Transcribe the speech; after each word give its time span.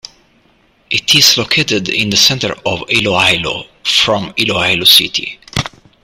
It 0.89 1.13
is 1.13 1.37
located 1.37 1.87
in 1.87 2.09
the 2.09 2.17
center 2.17 2.53
of 2.65 2.89
Iloilo, 2.89 3.67
from 3.83 4.33
Iloilo 4.35 4.85
City. 4.85 5.39